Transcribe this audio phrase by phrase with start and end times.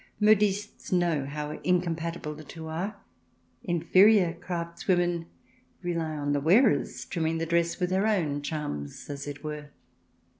[0.19, 2.95] Modistes know how incompatible the two are;
[3.63, 5.27] inferior craftswomen
[5.83, 9.69] rely on the wearer's trimming the dress with her own charms, as it were.